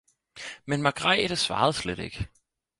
Men 0.65 0.81
margrethe 0.81 1.35
svarede 1.35 1.73
slet 1.73 1.99
ikke 1.99 2.29